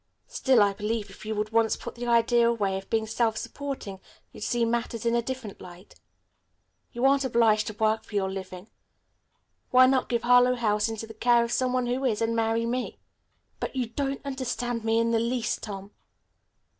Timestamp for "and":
12.19-12.35